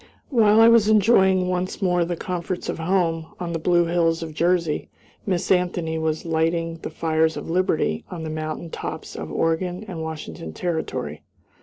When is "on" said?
3.39-3.53, 8.09-8.23